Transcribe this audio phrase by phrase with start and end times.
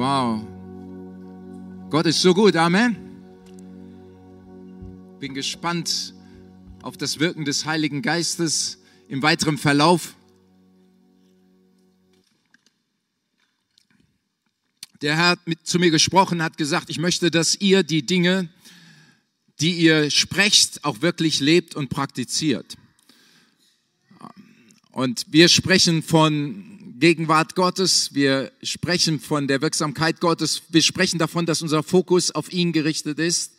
[0.00, 0.40] Wow.
[1.90, 2.96] Gott ist so gut, Amen.
[5.18, 6.14] Bin gespannt
[6.80, 8.78] auf das Wirken des Heiligen Geistes
[9.08, 10.14] im weiteren Verlauf.
[15.02, 18.48] Der Herr hat mit, zu mir gesprochen, hat gesagt, ich möchte, dass ihr die Dinge,
[19.60, 22.78] die ihr sprecht, auch wirklich lebt und praktiziert.
[24.92, 31.46] Und wir sprechen von Gegenwart Gottes, wir sprechen von der Wirksamkeit Gottes, wir sprechen davon,
[31.46, 33.52] dass unser Fokus auf ihn gerichtet ist.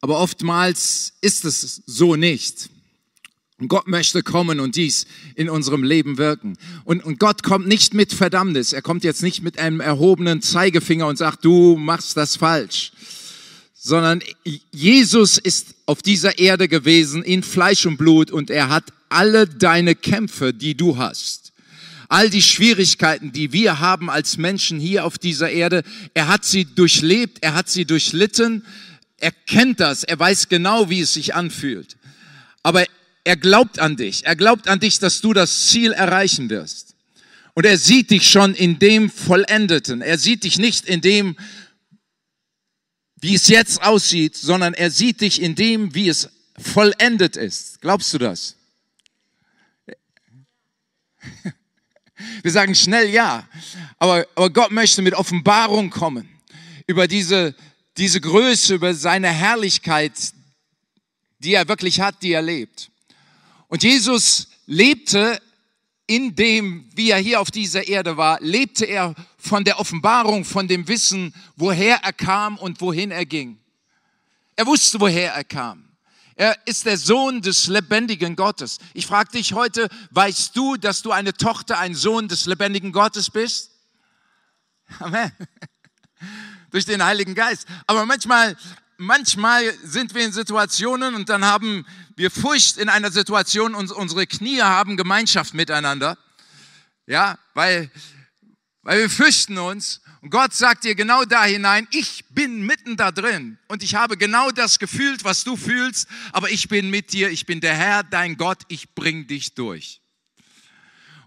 [0.00, 2.70] Aber oftmals ist es so nicht.
[3.58, 6.58] Und Gott möchte kommen und dies in unserem Leben wirken.
[6.84, 8.72] Und, und Gott kommt nicht mit Verdammnis.
[8.72, 12.92] Er kommt jetzt nicht mit einem erhobenen Zeigefinger und sagt, du machst das falsch.
[13.74, 14.22] Sondern
[14.72, 19.94] Jesus ist auf dieser Erde gewesen in Fleisch und Blut und er hat alle deine
[19.94, 21.45] Kämpfe, die du hast,
[22.08, 25.82] all die Schwierigkeiten, die wir haben als Menschen hier auf dieser Erde,
[26.14, 28.64] er hat sie durchlebt, er hat sie durchlitten,
[29.18, 31.96] er kennt das, er weiß genau, wie es sich anfühlt.
[32.62, 32.84] Aber
[33.24, 34.24] er glaubt an dich.
[34.24, 36.94] Er glaubt an dich, dass du das Ziel erreichen wirst.
[37.54, 40.02] Und er sieht dich schon in dem Vollendeten.
[40.02, 41.36] Er sieht dich nicht in dem,
[43.16, 47.80] wie es jetzt aussieht, sondern er sieht dich in dem, wie es vollendet ist.
[47.80, 48.56] Glaubst du das?
[52.42, 53.46] Wir sagen schnell ja,
[53.98, 56.28] aber, aber Gott möchte mit Offenbarung kommen
[56.86, 57.54] über diese,
[57.96, 60.12] diese Größe, über seine Herrlichkeit,
[61.38, 62.90] die er wirklich hat, die er lebt.
[63.68, 65.40] Und Jesus lebte
[66.06, 70.68] in dem, wie er hier auf dieser Erde war, lebte er von der Offenbarung, von
[70.68, 73.58] dem Wissen, woher er kam und wohin er ging.
[74.54, 75.85] Er wusste, woher er kam.
[76.36, 78.78] Er ist der Sohn des lebendigen Gottes.
[78.94, 83.30] Ich frage dich heute, weißt du, dass du eine Tochter, ein Sohn des lebendigen Gottes
[83.30, 83.72] bist?
[85.00, 85.32] Amen.
[86.70, 87.66] Durch den Heiligen Geist.
[87.86, 88.56] Aber manchmal
[88.98, 94.26] manchmal sind wir in Situationen und dann haben wir Furcht in einer Situation und unsere
[94.26, 96.16] Knie haben Gemeinschaft miteinander.
[97.06, 97.90] Ja, weil,
[98.82, 100.00] weil wir fürchten uns.
[100.26, 104.16] Und Gott sagt dir genau da hinein, ich bin mitten da drin und ich habe
[104.16, 108.02] genau das gefühlt, was du fühlst, aber ich bin mit dir, ich bin der Herr,
[108.02, 110.00] dein Gott, ich bring dich durch.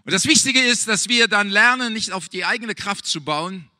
[0.04, 3.70] Und das Wichtige ist, dass wir dann lernen, nicht auf die eigene Kraft zu bauen,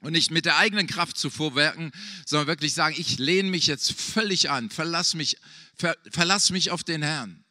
[0.00, 1.92] und nicht mit der eigenen Kraft zu vorwerken,
[2.26, 5.38] sondern wirklich sagen, ich lehne mich jetzt völlig an, verlass mich,
[5.76, 7.44] ver, verlass mich auf den Herrn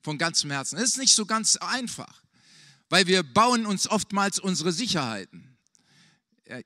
[0.00, 0.78] von ganzem Herzen.
[0.78, 2.22] Es ist nicht so ganz einfach,
[2.88, 5.53] weil wir bauen uns oftmals unsere Sicherheiten.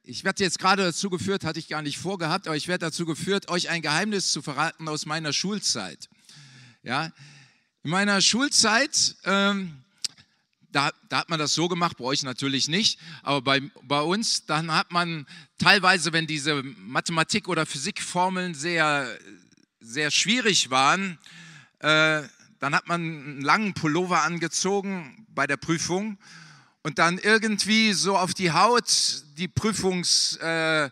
[0.02, 3.06] Ich werde jetzt gerade dazu geführt, hatte ich gar nicht vorgehabt, aber ich werde dazu
[3.06, 6.08] geführt, euch ein Geheimnis zu verraten aus meiner Schulzeit.
[6.82, 7.12] Ja,
[7.84, 9.84] in meiner Schulzeit ähm,
[10.72, 14.46] da, da, hat man das so gemacht, bei euch natürlich nicht, aber bei, bei uns,
[14.46, 15.26] dann hat man
[15.58, 19.18] teilweise, wenn diese Mathematik- oder Physikformeln sehr,
[19.80, 21.18] sehr schwierig waren,
[21.78, 22.22] äh,
[22.58, 26.18] dann hat man einen langen Pullover angezogen bei der Prüfung
[26.82, 30.90] und dann irgendwie so auf die Haut die Prüfungs, äh,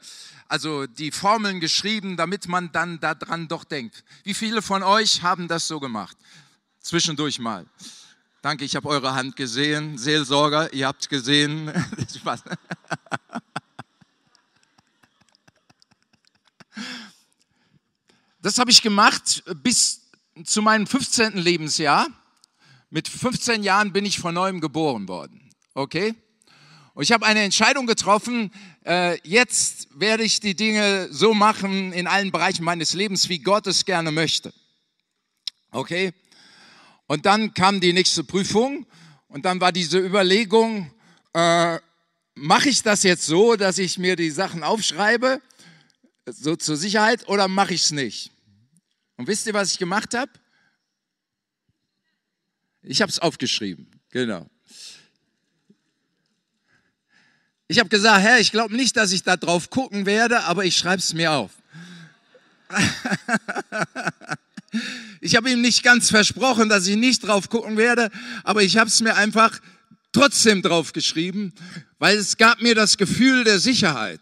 [0.48, 4.04] also die Formeln geschrieben, damit man dann daran doch denkt.
[4.22, 6.16] Wie viele von euch haben das so gemacht?
[6.80, 7.66] Zwischendurch mal.
[8.42, 9.98] Danke, ich habe eure Hand gesehen.
[9.98, 11.72] Seelsorger, ihr habt gesehen.
[18.42, 20.02] Das habe ich gemacht bis
[20.44, 21.36] zu meinem 15.
[21.36, 22.06] Lebensjahr.
[22.90, 25.50] Mit 15 Jahren bin ich von neuem geboren worden.
[25.74, 26.14] Okay?
[26.96, 28.50] Und ich habe eine Entscheidung getroffen,
[28.86, 33.66] äh, jetzt werde ich die Dinge so machen in allen Bereichen meines Lebens, wie Gott
[33.66, 34.54] es gerne möchte.
[35.72, 36.14] Okay?
[37.06, 38.86] Und dann kam die nächste Prüfung
[39.28, 40.90] und dann war diese Überlegung,
[41.34, 41.78] äh,
[42.34, 45.42] mache ich das jetzt so, dass ich mir die Sachen aufschreibe,
[46.24, 48.30] so zur Sicherheit, oder mache ich es nicht?
[49.18, 50.32] Und wisst ihr, was ich gemacht habe?
[52.80, 54.48] Ich habe es aufgeschrieben, genau.
[57.68, 60.76] Ich habe gesagt, Herr, ich glaube nicht, dass ich da drauf gucken werde, aber ich
[60.76, 61.50] schreibe es mir auf.
[65.20, 68.10] Ich habe ihm nicht ganz versprochen, dass ich nicht drauf gucken werde,
[68.44, 69.58] aber ich habe es mir einfach
[70.12, 71.52] trotzdem drauf geschrieben,
[71.98, 74.20] weil es gab mir das Gefühl der Sicherheit.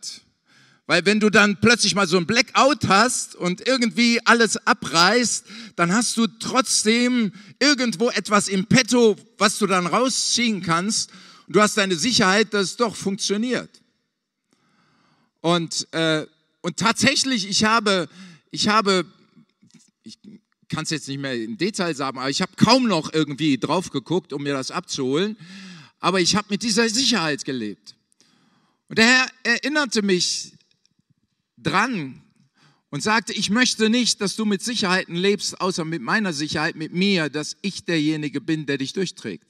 [0.86, 5.44] Weil wenn du dann plötzlich mal so ein Blackout hast und irgendwie alles abreißt,
[5.76, 11.10] dann hast du trotzdem irgendwo etwas im Petto, was du dann rausziehen kannst.
[11.48, 13.82] Du hast deine Sicherheit, dass es doch funktioniert.
[15.40, 16.26] Und, äh,
[16.62, 18.08] und tatsächlich, ich habe,
[18.50, 19.04] ich habe
[20.02, 20.18] ich
[20.68, 23.90] kann es jetzt nicht mehr in Detail sagen, aber ich habe kaum noch irgendwie drauf
[23.90, 25.36] geguckt, um mir das abzuholen.
[26.00, 27.94] Aber ich habe mit dieser Sicherheit gelebt.
[28.88, 30.52] Und der Herr erinnerte mich
[31.56, 32.22] dran
[32.90, 36.92] und sagte, ich möchte nicht, dass du mit Sicherheiten lebst, außer mit meiner Sicherheit, mit
[36.92, 39.46] mir, dass ich derjenige bin, der dich durchträgt.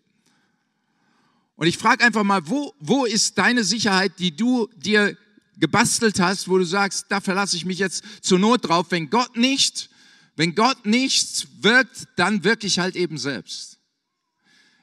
[1.57, 5.17] Und ich frage einfach mal, wo, wo ist deine Sicherheit, die du dir
[5.57, 9.37] gebastelt hast, wo du sagst, da verlasse ich mich jetzt zur Not drauf, wenn Gott
[9.37, 9.89] nicht,
[10.37, 13.79] wenn Gott nichts wirkt, dann wirke ich halt eben selbst.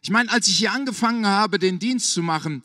[0.02, 2.64] Ich meine, als ich hier angefangen habe, den Dienst zu machen,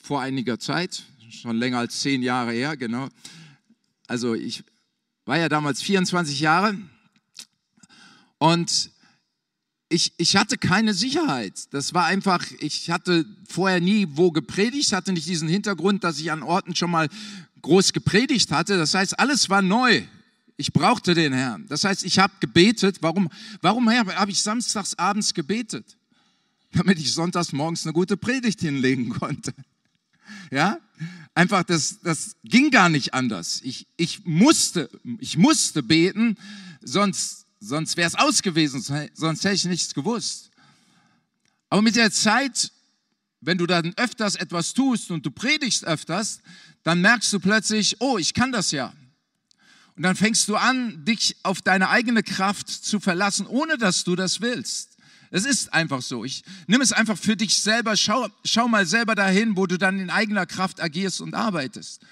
[0.00, 3.08] vor einiger Zeit, schon länger als zehn Jahre her, genau.
[4.06, 4.62] Also ich
[5.24, 6.78] war ja damals 24 Jahre
[8.38, 8.90] und
[9.94, 11.72] ich, ich hatte keine Sicherheit.
[11.72, 16.32] Das war einfach, ich hatte vorher nie wo gepredigt, hatte nicht diesen Hintergrund, dass ich
[16.32, 17.08] an Orten schon mal
[17.62, 18.76] groß gepredigt hatte.
[18.76, 20.02] Das heißt, alles war neu.
[20.56, 21.66] Ich brauchte den Herrn.
[21.68, 22.98] Das heißt, ich habe gebetet.
[23.02, 23.30] Warum,
[23.60, 25.96] warum habe ich samstags abends gebetet?
[26.72, 29.54] Damit ich sonntags morgens eine gute Predigt hinlegen konnte.
[30.50, 30.78] Ja?
[31.34, 33.60] Einfach, das, das ging gar nicht anders.
[33.62, 34.88] Ich, ich musste,
[35.18, 36.36] ich musste beten,
[36.80, 38.80] sonst, sonst wäre es aus gewesen,
[39.14, 40.50] sonst hätte ich nichts gewusst.
[41.70, 42.70] Aber mit der Zeit,
[43.40, 46.40] wenn du dann öfters etwas tust und du predigst öfters,
[46.82, 48.92] dann merkst du plötzlich, oh, ich kann das ja.
[49.96, 54.16] Und dann fängst du an, dich auf deine eigene Kraft zu verlassen, ohne dass du
[54.16, 54.90] das willst.
[55.30, 56.24] Es ist einfach so.
[56.24, 57.96] Ich nimm es einfach für dich selber.
[57.96, 62.02] Schau, schau mal selber dahin, wo du dann in eigener Kraft agierst und arbeitest.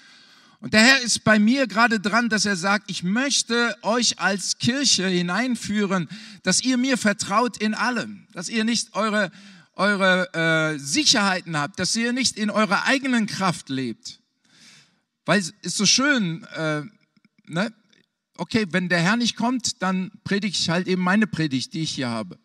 [0.63, 4.59] Und der Herr ist bei mir gerade dran, dass er sagt, ich möchte euch als
[4.59, 6.07] Kirche hineinführen,
[6.43, 9.29] dass ihr mir vertraut in allem, dass ihr nicht eure,
[9.75, 14.21] eure äh, Sicherheiten habt, dass ihr nicht in eurer eigenen Kraft lebt.
[15.25, 16.83] Weil es ist so schön, äh,
[17.45, 17.73] ne?
[18.37, 21.91] okay, wenn der Herr nicht kommt, dann predige ich halt eben meine Predigt, die ich
[21.91, 22.39] hier habe.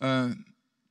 [0.00, 0.28] Äh,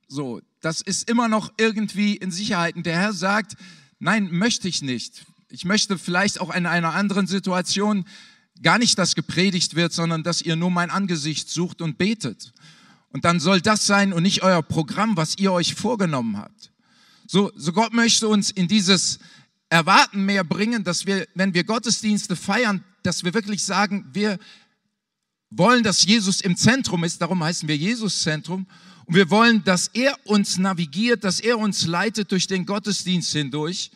[0.06, 2.76] so, das ist immer noch irgendwie in Sicherheit.
[2.76, 3.56] Und der Herr sagt,
[3.98, 5.26] nein, möchte ich nicht.
[5.48, 8.04] Ich möchte vielleicht auch in einer anderen Situation
[8.62, 12.52] gar nicht, dass gepredigt wird, sondern dass ihr nur mein Angesicht sucht und betet.
[13.10, 16.72] Und dann soll das sein und nicht euer Programm, was ihr euch vorgenommen habt.
[17.26, 19.18] So, so Gott möchte uns in dieses
[19.68, 24.38] Erwarten mehr bringen, dass wir, wenn wir Gottesdienste feiern, dass wir wirklich sagen, wir
[25.50, 28.66] wollen, dass Jesus im Zentrum ist, darum heißen wir Jesus-Zentrum.
[29.06, 33.90] Und wir wollen, dass er uns navigiert, dass er uns leitet durch den Gottesdienst hindurch.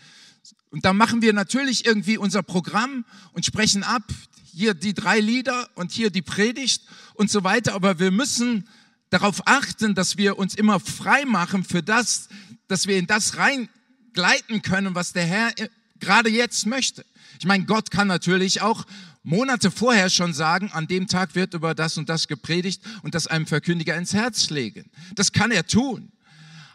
[0.70, 4.05] Und da machen wir natürlich irgendwie unser Programm und sprechen ab,
[4.52, 6.82] hier die drei Lieder und hier die Predigt
[7.14, 7.75] und so weiter.
[7.75, 8.69] Aber wir müssen
[9.11, 12.28] darauf achten, dass wir uns immer frei machen für das,
[12.69, 15.52] dass wir in das reingleiten können, was der Herr
[15.99, 17.05] gerade jetzt möchte.
[17.38, 18.87] Ich meine, Gott kann natürlich auch
[19.22, 23.26] Monate vorher schon sagen, an dem Tag wird über das und das gepredigt und das
[23.26, 24.90] einem Verkündiger ins Herz legen.
[25.14, 26.12] Das kann er tun.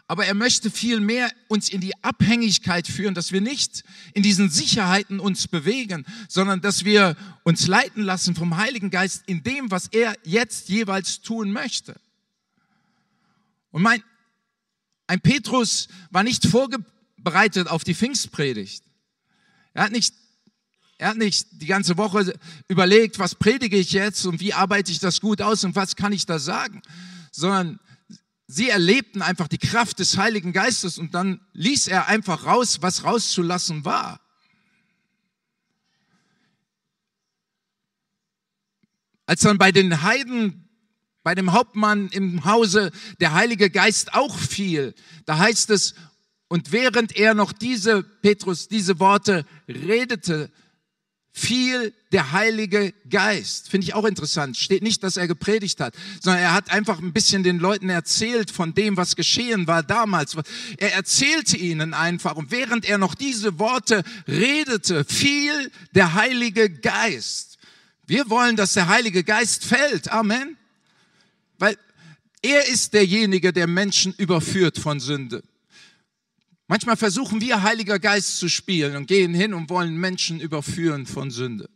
[0.08, 3.82] Aber er möchte viel mehr uns in die Abhängigkeit führen, dass wir nicht
[4.14, 9.42] in diesen Sicherheiten uns bewegen, sondern dass wir uns leiten lassen vom Heiligen Geist in
[9.42, 11.96] dem, was er jetzt jeweils tun möchte.
[13.72, 14.02] Und mein,
[15.08, 18.84] ein Petrus war nicht vorbereitet auf die Pfingstpredigt.
[19.74, 20.14] Er hat nicht
[20.98, 22.32] er hat nicht die ganze Woche
[22.68, 26.12] überlegt, was predige ich jetzt und wie arbeite ich das gut aus und was kann
[26.12, 26.80] ich da sagen,
[27.32, 27.78] sondern
[28.46, 33.04] sie erlebten einfach die Kraft des Heiligen Geistes und dann ließ er einfach raus, was
[33.04, 34.20] rauszulassen war.
[39.26, 40.68] Als dann bei den Heiden,
[41.24, 45.94] bei dem Hauptmann im Hause der Heilige Geist auch fiel, da heißt es,
[46.48, 50.48] und während er noch diese, Petrus, diese Worte redete,
[51.38, 53.68] fiel der Heilige Geist.
[53.68, 54.56] Finde ich auch interessant.
[54.56, 58.50] Steht nicht, dass er gepredigt hat, sondern er hat einfach ein bisschen den Leuten erzählt
[58.50, 60.34] von dem, was geschehen war damals.
[60.78, 62.36] Er erzählte ihnen einfach.
[62.36, 67.58] Und während er noch diese Worte redete, fiel der Heilige Geist.
[68.06, 70.10] Wir wollen, dass der Heilige Geist fällt.
[70.10, 70.56] Amen.
[71.58, 71.76] Weil
[72.40, 75.42] er ist derjenige, der Menschen überführt von Sünde.
[76.68, 81.30] Manchmal versuchen wir Heiliger Geist zu spielen und gehen hin und wollen Menschen überführen von
[81.30, 81.70] Sünde,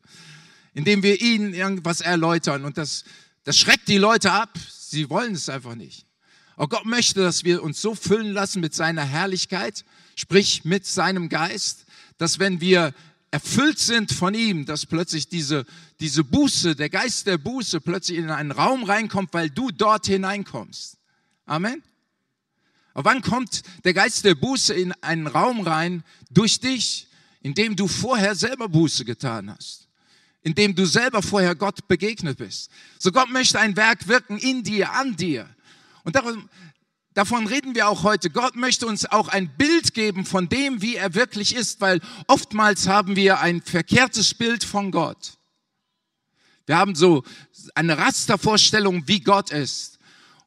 [0.74, 3.04] indem wir ihnen irgendwas erläutern und das,
[3.44, 4.58] das schreckt die Leute ab.
[4.68, 6.06] Sie wollen es einfach nicht.
[6.56, 9.84] Aber Gott möchte, dass wir uns so füllen lassen mit seiner Herrlichkeit,
[10.16, 11.86] sprich mit seinem Geist,
[12.18, 12.92] dass wenn wir
[13.30, 15.64] erfüllt sind von ihm, dass plötzlich diese,
[16.00, 20.98] diese Buße, der Geist der Buße plötzlich in einen Raum reinkommt, weil du dort hineinkommst.
[21.46, 21.82] Amen.
[22.94, 26.04] Aber wann kommt der Geist der Buße in einen Raum rein?
[26.30, 27.08] Durch dich,
[27.40, 29.88] indem du vorher selber Buße getan hast.
[30.42, 32.70] Indem du selber vorher Gott begegnet bist.
[32.98, 35.48] So Gott möchte ein Werk wirken in dir, an dir.
[36.04, 36.48] Und darum,
[37.14, 38.30] davon reden wir auch heute.
[38.30, 42.88] Gott möchte uns auch ein Bild geben von dem, wie er wirklich ist, weil oftmals
[42.88, 45.34] haben wir ein verkehrtes Bild von Gott.
[46.66, 47.24] Wir haben so
[47.74, 49.98] eine Rastervorstellung, wie Gott ist.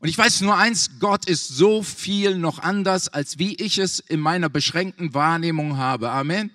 [0.03, 4.00] Und ich weiß nur eins, Gott ist so viel noch anders, als wie ich es
[4.01, 6.12] in meiner beschränkten Wahrnehmung habe.
[6.12, 6.51] Amen.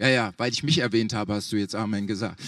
[0.00, 2.40] Ja, ja, weil ich mich erwähnt habe, hast du jetzt Amen gesagt.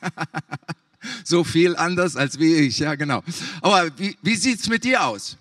[1.24, 3.22] so viel anders als wie ich, ja genau.
[3.60, 5.36] Aber wie, wie sieht's mit dir aus?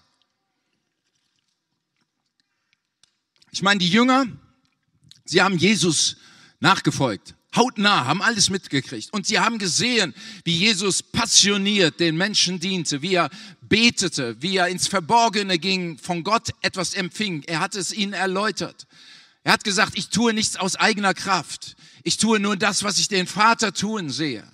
[3.51, 4.25] Ich meine, die Jünger,
[5.23, 6.17] sie haben Jesus
[6.59, 9.11] nachgefolgt hautnah, haben alles mitgekriegt.
[9.13, 13.29] Und sie haben gesehen, wie Jesus passioniert den Menschen diente, wie er
[13.61, 17.43] betete, wie er ins Verborgene ging, von Gott etwas empfing.
[17.43, 18.87] Er hat es ihnen erläutert.
[19.43, 21.75] Er hat gesagt, ich tue nichts aus eigener Kraft.
[22.03, 24.45] Ich tue nur das, was ich den Vater tun sehe.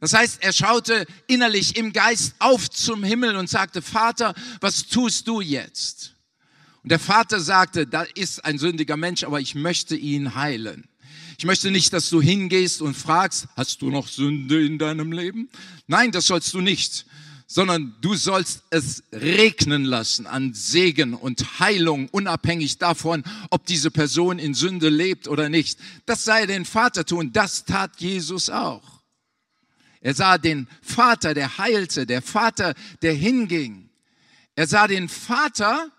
[0.00, 5.26] Das heißt, er schaute innerlich im Geist auf zum Himmel und sagte, Vater, was tust
[5.26, 6.14] du jetzt?
[6.82, 10.86] Und der Vater sagte, da ist ein sündiger Mensch, aber ich möchte ihn heilen.
[11.38, 15.50] Ich möchte nicht, dass du hingehst und fragst, hast du noch Sünde in deinem Leben?
[15.86, 17.04] Nein, das sollst du nicht,
[17.46, 24.38] sondern du sollst es regnen lassen an Segen und Heilung, unabhängig davon, ob diese Person
[24.38, 25.78] in Sünde lebt oder nicht.
[26.06, 29.02] Das sei den Vater tun, das tat Jesus auch.
[30.00, 33.90] Er sah den Vater, der heilte, der Vater, der hinging.
[34.54, 35.90] Er sah den Vater,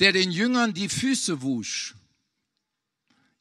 [0.00, 1.94] der den Jüngern die Füße wusch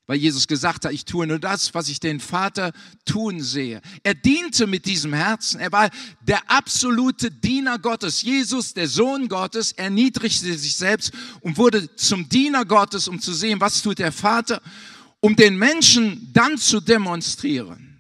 [0.08, 2.72] weil Jesus gesagt hat, ich tue nur das, was ich den Vater
[3.04, 3.82] tun sehe.
[4.04, 5.60] Er diente mit diesem Herzen.
[5.60, 5.90] Er war
[6.22, 8.22] der absolute Diener Gottes.
[8.22, 11.12] Jesus, der Sohn Gottes, erniedrigte sich selbst
[11.42, 14.62] und wurde zum Diener Gottes, um zu sehen, was tut der Vater,
[15.20, 17.98] um den Menschen dann zu demonstrieren.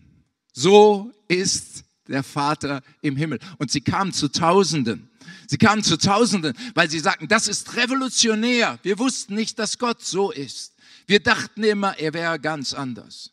[0.54, 3.40] So ist der Vater im Himmel.
[3.58, 5.10] Und sie kamen zu Tausenden.
[5.48, 8.80] Sie kamen zu Tausenden, weil sie sagten, das ist revolutionär.
[8.84, 10.77] Wir wussten nicht, dass Gott so ist.
[11.08, 13.32] Wir dachten immer, er wäre ganz anders.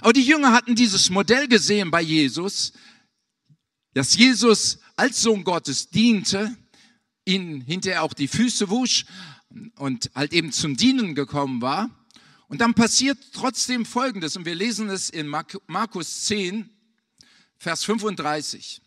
[0.00, 2.72] Aber die Jünger hatten dieses Modell gesehen bei Jesus,
[3.92, 6.56] dass Jesus als Sohn Gottes diente,
[7.26, 9.04] ihnen hinterher auch die Füße wusch
[9.76, 11.90] und halt eben zum Dienen gekommen war.
[12.48, 15.28] Und dann passiert trotzdem Folgendes, und wir lesen es in
[15.66, 16.70] Markus 10,
[17.58, 18.80] Vers 35.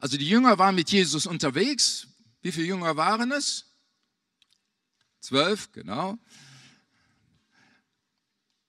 [0.00, 2.08] Also die Jünger waren mit Jesus unterwegs.
[2.40, 3.66] Wie viele Jünger waren es?
[5.20, 6.18] Zwölf, genau.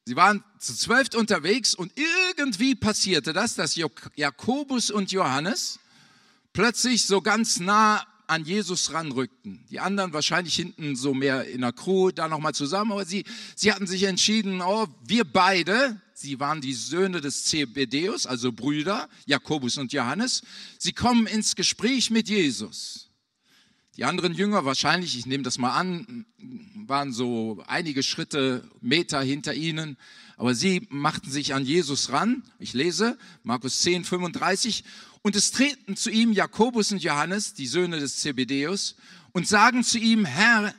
[0.07, 3.75] Sie waren zu zwölf unterwegs und irgendwie passierte das, dass
[4.15, 5.79] Jakobus und Johannes
[6.53, 9.65] plötzlich so ganz nah an Jesus ranrückten.
[9.71, 13.71] Die anderen wahrscheinlich hinten so mehr in der Crew da nochmal zusammen, aber sie, sie
[13.71, 19.77] hatten sich entschieden, oh, wir beide, sie waren die Söhne des Zebedeus, also Brüder, Jakobus
[19.77, 20.43] und Johannes,
[20.77, 23.04] sie kommen ins Gespräch mit Jesus.
[23.97, 26.25] Die anderen Jünger, wahrscheinlich, ich nehme das mal an,
[26.85, 29.97] waren so einige Schritte, Meter hinter ihnen,
[30.35, 32.43] aber sie machten sich an Jesus ran.
[32.59, 34.83] Ich lese Markus 10, 35.
[35.21, 38.95] Und es treten zu ihm Jakobus und Johannes, die Söhne des Zebedeus,
[39.31, 40.75] und sagen zu ihm, Herr,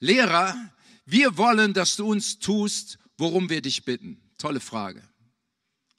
[0.00, 0.56] Lehrer,
[1.04, 4.20] wir wollen, dass du uns tust, worum wir dich bitten.
[4.38, 5.02] Tolle Frage.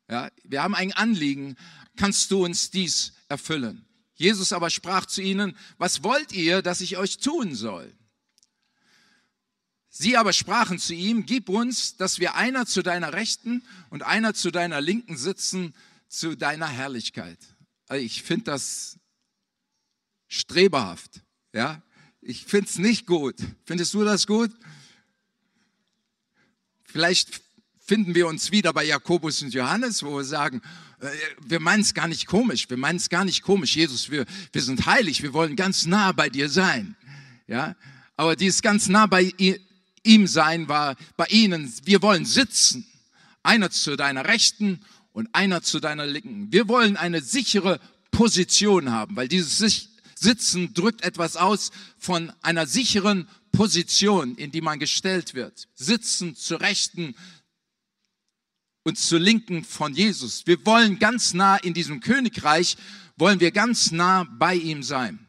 [0.09, 1.55] Ja, wir haben ein Anliegen.
[1.95, 3.86] Kannst du uns dies erfüllen?
[4.17, 7.95] Jesus aber sprach zu ihnen, was wollt ihr, dass ich euch tun soll?
[9.89, 14.33] Sie aber sprachen zu ihm, gib uns, dass wir einer zu deiner Rechten und einer
[14.33, 15.73] zu deiner Linken sitzen,
[16.07, 17.39] zu deiner Herrlichkeit.
[17.87, 18.99] Also ich finde das
[20.27, 21.21] streberhaft.
[21.53, 21.81] Ja?
[22.21, 23.35] Ich finde es nicht gut.
[23.65, 24.51] Findest du das gut?
[26.83, 27.41] Vielleicht
[27.87, 30.61] finden wir uns wieder bei Jakobus und Johannes, wo wir sagen,
[30.99, 31.07] äh,
[31.47, 34.61] wir meinen es gar nicht komisch, wir meinen es gar nicht komisch, Jesus, wir, wir
[34.61, 36.97] sind heilig, wir wollen ganz nah bei dir sein.
[37.47, 37.77] Ja,
[38.17, 39.33] aber dieses ganz nah bei
[40.03, 42.85] ihm sein war bei ihnen, wir wollen sitzen,
[43.41, 44.81] einer zu deiner Rechten
[45.13, 46.51] und einer zu deiner Linken.
[46.51, 47.79] Wir wollen eine sichere
[48.11, 54.77] Position haben, weil dieses Sitzen drückt etwas aus von einer sicheren Position, in die man
[54.77, 55.67] gestellt wird.
[55.73, 57.15] Sitzen zur Rechten,
[58.87, 60.47] und zur Linken von Jesus.
[60.47, 62.77] Wir wollen ganz nah in diesem Königreich,
[63.17, 65.27] wollen wir ganz nah bei ihm sein.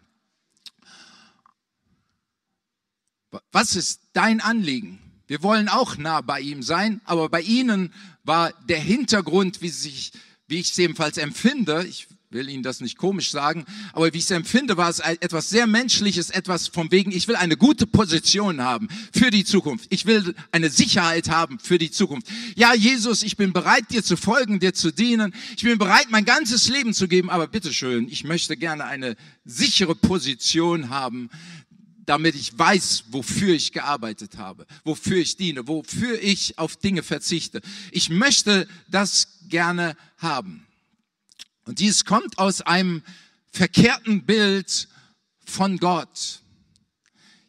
[3.50, 5.00] Was ist dein Anliegen?
[5.26, 10.12] Wir wollen auch nah bei ihm sein, aber bei ihnen war der Hintergrund, wie, sich,
[10.46, 14.24] wie ich es ebenfalls empfinde, ich will Ihnen das nicht komisch sagen, aber wie ich
[14.24, 18.60] es empfinde, war es etwas sehr Menschliches, etwas von wegen, ich will eine gute Position
[18.62, 19.86] haben für die Zukunft.
[19.88, 22.26] Ich will eine Sicherheit haben für die Zukunft.
[22.54, 25.34] Ja, Jesus, ich bin bereit, dir zu folgen, dir zu dienen.
[25.56, 29.16] Ich bin bereit, mein ganzes Leben zu geben, aber bitteschön, ich möchte gerne eine
[29.46, 31.30] sichere Position haben,
[32.04, 37.62] damit ich weiß, wofür ich gearbeitet habe, wofür ich diene, wofür ich auf Dinge verzichte.
[37.90, 40.67] Ich möchte das gerne haben.
[41.68, 43.02] Und dies kommt aus einem
[43.52, 44.88] verkehrten Bild
[45.44, 46.40] von Gott.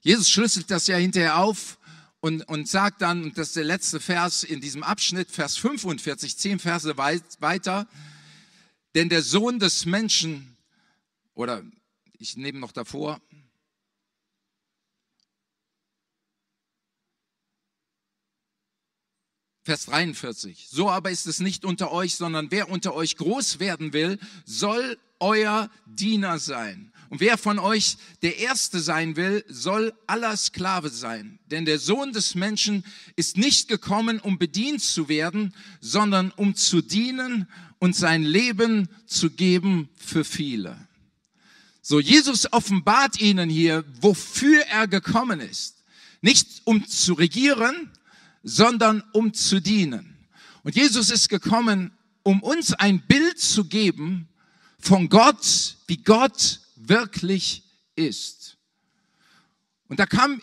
[0.01, 1.79] Jesus schlüsselt das ja hinterher auf
[2.19, 6.37] und, und sagt dann, und das ist der letzte Vers in diesem Abschnitt, Vers 45,
[6.37, 7.87] zehn Verse weit, weiter,
[8.93, 10.57] denn der Sohn des Menschen,
[11.33, 11.63] oder
[12.17, 13.21] ich nehme noch davor,
[19.69, 20.67] Vers 43.
[20.71, 24.97] So aber ist es nicht unter euch, sondern wer unter euch groß werden will, soll
[25.19, 26.91] euer Diener sein.
[27.09, 31.37] Und wer von euch der Erste sein will, soll aller Sklave sein.
[31.51, 32.83] Denn der Sohn des Menschen
[33.15, 37.47] ist nicht gekommen, um bedient zu werden, sondern um zu dienen
[37.77, 40.87] und sein Leben zu geben für viele.
[41.83, 45.75] So, Jesus offenbart ihnen hier, wofür er gekommen ist.
[46.21, 47.91] Nicht um zu regieren,
[48.43, 50.27] sondern um zu dienen.
[50.63, 51.91] Und Jesus ist gekommen,
[52.23, 54.27] um uns ein Bild zu geben
[54.77, 57.63] von Gott, wie Gott wirklich
[57.95, 58.57] ist.
[59.87, 60.41] Und da kam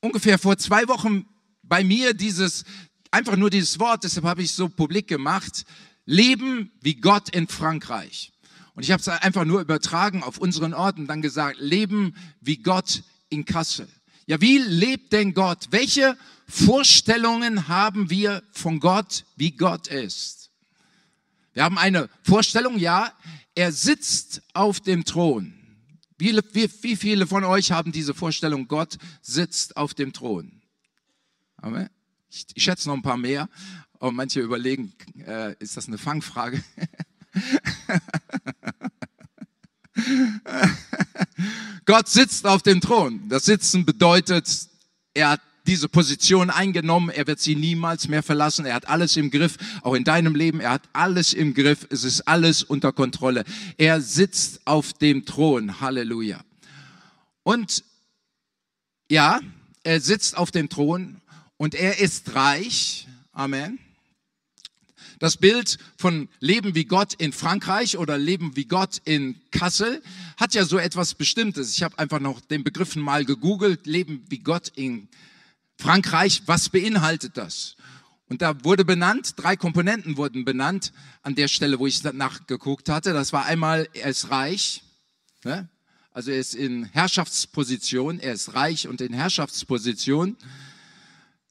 [0.00, 1.26] ungefähr vor zwei Wochen
[1.62, 2.64] bei mir dieses,
[3.10, 5.64] einfach nur dieses Wort, deshalb habe ich es so publik gemacht,
[6.06, 8.32] Leben wie Gott in Frankreich.
[8.74, 12.58] Und ich habe es einfach nur übertragen auf unseren Ort und dann gesagt, Leben wie
[12.58, 13.88] Gott in Kassel.
[14.26, 15.68] Ja, wie lebt denn Gott?
[15.70, 16.16] Welche
[16.48, 20.50] Vorstellungen haben wir von Gott, wie Gott ist?
[21.52, 23.12] Wir haben eine Vorstellung, ja,
[23.54, 25.54] er sitzt auf dem Thron.
[26.16, 30.62] Wie, wie, wie viele von euch haben diese Vorstellung, Gott sitzt auf dem Thron?
[31.56, 31.88] Amen.
[32.30, 33.48] Ich, ich schätze noch ein paar mehr,
[34.00, 34.94] aber manche überlegen,
[35.26, 36.62] äh, ist das eine Fangfrage?
[41.84, 43.28] Gott sitzt auf dem Thron.
[43.28, 44.48] Das Sitzen bedeutet,
[45.14, 49.30] er hat diese Position eingenommen, er wird sie niemals mehr verlassen, er hat alles im
[49.30, 53.44] Griff, auch in deinem Leben, er hat alles im Griff, es ist alles unter Kontrolle.
[53.78, 56.40] Er sitzt auf dem Thron, Halleluja.
[57.42, 57.84] Und
[59.10, 59.40] ja,
[59.82, 61.20] er sitzt auf dem Thron
[61.56, 63.80] und er ist reich, Amen.
[65.18, 70.02] Das Bild von Leben wie Gott in Frankreich oder Leben wie Gott in Kassel
[70.36, 71.74] hat ja so etwas Bestimmtes.
[71.74, 75.08] Ich habe einfach noch den Begriffen mal gegoogelt, Leben wie Gott in
[75.78, 77.76] Frankreich, was beinhaltet das?
[78.28, 83.12] Und da wurde benannt, drei Komponenten wurden benannt an der Stelle, wo ich nachgeguckt hatte.
[83.12, 84.82] Das war einmal, er ist reich,
[85.44, 85.68] ne?
[86.12, 90.36] also er ist in Herrschaftsposition, er ist reich und in Herrschaftsposition.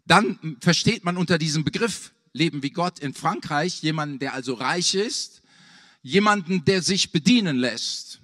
[0.06, 4.96] Dann versteht man unter diesem Begriff Leben wie Gott in Frankreich jemanden, der also reich
[4.96, 5.42] ist,
[6.02, 8.20] jemanden, der sich bedienen lässt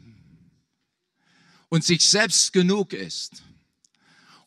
[1.70, 3.44] und sich selbst genug ist.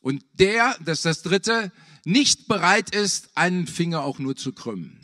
[0.01, 1.73] Und der, das ist das dritte,
[2.05, 4.99] nicht bereit ist, einen Finger auch nur zu krümmen.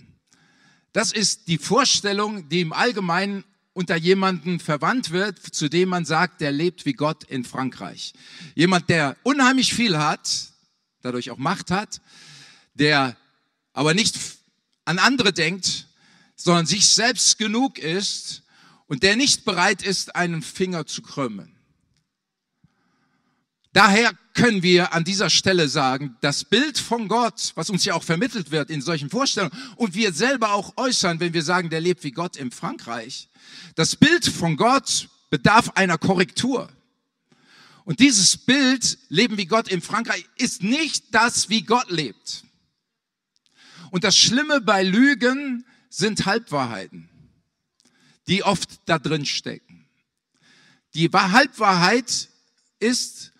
[0.92, 6.40] Das ist die Vorstellung, die im Allgemeinen unter jemanden verwandt wird, zu dem man sagt,
[6.40, 8.12] der lebt wie Gott in Frankreich.
[8.56, 10.48] Jemand, der unheimlich viel hat,
[11.00, 12.00] dadurch auch Macht hat,
[12.74, 13.16] der
[13.72, 14.18] aber nicht
[14.88, 15.86] an andere denkt,
[16.34, 18.42] sondern sich selbst genug ist
[18.86, 21.54] und der nicht bereit ist, einen Finger zu krümmen.
[23.74, 28.02] Daher können wir an dieser Stelle sagen, das Bild von Gott, was uns ja auch
[28.02, 32.02] vermittelt wird in solchen Vorstellungen und wir selber auch äußern, wenn wir sagen, der lebt
[32.02, 33.28] wie Gott in Frankreich,
[33.74, 36.70] das Bild von Gott bedarf einer Korrektur.
[37.84, 42.44] Und dieses Bild, Leben wie Gott in Frankreich, ist nicht das, wie Gott lebt.
[43.90, 47.08] Und das Schlimme bei Lügen sind Halbwahrheiten,
[48.26, 49.86] die oft da drin stecken.
[50.94, 52.28] Die Halbwahrheit
[52.80, 53.32] ist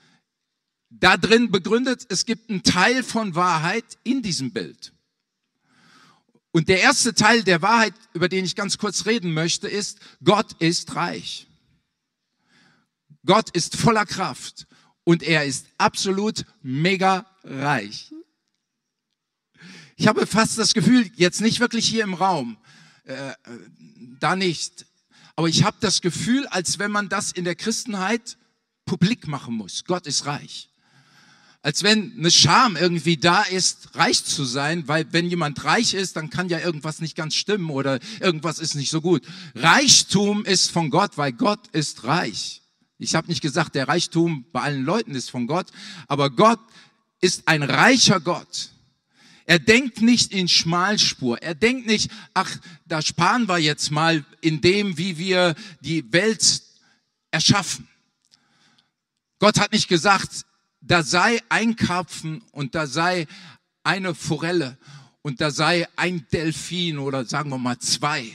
[0.90, 4.92] da drin begründet, es gibt einen Teil von Wahrheit in diesem Bild.
[6.50, 10.54] Und der erste Teil der Wahrheit, über den ich ganz kurz reden möchte, ist, Gott
[10.60, 11.46] ist reich.
[13.24, 14.66] Gott ist voller Kraft
[15.04, 18.12] und er ist absolut mega reich.
[20.00, 22.56] Ich habe fast das Gefühl, jetzt nicht wirklich hier im Raum,
[23.04, 23.32] äh,
[24.20, 24.86] da nicht,
[25.34, 28.38] aber ich habe das Gefühl, als wenn man das in der Christenheit
[28.86, 29.84] publik machen muss.
[29.84, 30.70] Gott ist reich.
[31.62, 36.14] als wenn eine Scham irgendwie da ist, reich zu sein, weil wenn jemand reich ist,
[36.14, 39.26] dann kann ja irgendwas nicht ganz stimmen oder irgendwas ist nicht so gut.
[39.56, 42.62] Reichtum ist von Gott, weil Gott ist reich.
[42.98, 45.66] Ich habe nicht gesagt, der Reichtum bei allen Leuten ist von Gott,
[46.06, 46.60] aber Gott
[47.20, 48.70] ist ein reicher Gott.
[49.48, 51.40] Er denkt nicht in Schmalspur.
[51.40, 56.62] Er denkt nicht, ach, da sparen wir jetzt mal in dem, wie wir die Welt
[57.30, 57.88] erschaffen.
[59.38, 60.44] Gott hat nicht gesagt,
[60.82, 63.26] da sei ein Karpfen und da sei
[63.84, 64.76] eine Forelle
[65.22, 68.30] und da sei ein Delfin oder sagen wir mal zwei,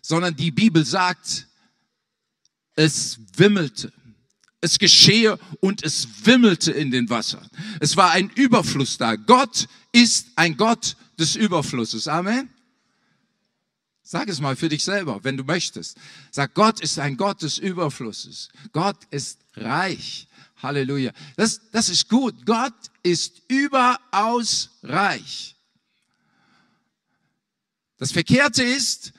[0.00, 1.46] sondern die Bibel sagt,
[2.74, 3.92] es wimmelte.
[4.62, 7.46] Es geschehe und es wimmelte in den Wassern.
[7.80, 9.16] Es war ein Überfluss da.
[9.16, 12.06] Gott ist ein Gott des Überflusses.
[12.08, 12.48] Amen.
[14.04, 15.96] Sag es mal für dich selber, wenn du möchtest.
[16.30, 18.50] Sag, Gott ist ein Gott des Überflusses.
[18.72, 20.28] Gott ist reich.
[20.62, 21.12] Halleluja.
[21.36, 22.46] Das, das ist gut.
[22.46, 25.56] Gott ist überaus reich.
[27.96, 29.12] Das Verkehrte ist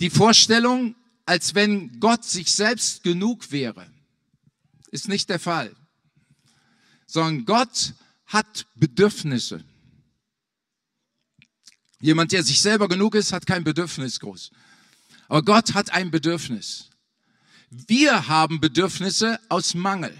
[0.00, 0.94] die Vorstellung,
[1.26, 3.86] als wenn Gott sich selbst genug wäre.
[4.92, 5.74] Ist nicht der Fall.
[7.06, 7.94] Sondern Gott
[8.26, 9.64] hat Bedürfnisse.
[11.98, 14.50] Jemand, der sich selber genug ist, hat kein Bedürfnis groß.
[15.28, 16.90] Aber Gott hat ein Bedürfnis.
[17.70, 20.14] Wir haben Bedürfnisse aus Mangel.